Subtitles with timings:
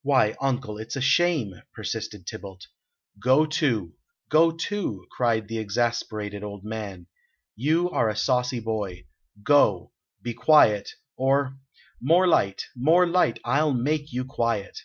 [0.00, 2.68] "Why, uncle, it's a shame," persisted Tybalt.
[3.22, 3.92] "Go to
[4.30, 7.08] go to!" cried the exasperated old man.
[7.56, 9.04] "You are a saucy boy!
[9.42, 9.92] Go!
[10.22, 11.58] Be quiet, or
[12.00, 12.64] More light!
[12.74, 13.38] More light!
[13.44, 14.78] I'll make you quiet."